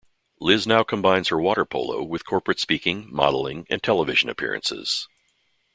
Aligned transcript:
Liz 0.39 0.65
now 0.65 0.81
combines 0.81 1.27
her 1.27 1.39
water 1.39 1.63
polo 1.63 2.01
with 2.01 2.25
corporate 2.25 2.59
speaking, 2.59 3.07
modelling 3.13 3.67
and 3.69 3.83
television 3.83 4.29
appearances. 4.31 5.07